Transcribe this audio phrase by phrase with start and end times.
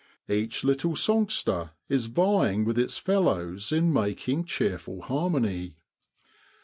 [0.27, 5.75] Each little songster is vying with its fellows in making cheerful harmony.